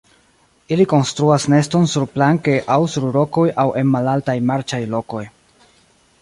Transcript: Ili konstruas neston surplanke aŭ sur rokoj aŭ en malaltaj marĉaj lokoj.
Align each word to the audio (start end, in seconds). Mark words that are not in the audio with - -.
Ili 0.75 0.85
konstruas 0.93 1.43
neston 1.53 1.85
surplanke 1.91 2.55
aŭ 2.77 2.79
sur 2.95 3.05
rokoj 3.19 3.45
aŭ 3.65 3.67
en 3.83 3.93
malaltaj 3.97 4.37
marĉaj 4.53 4.81
lokoj. 4.97 5.25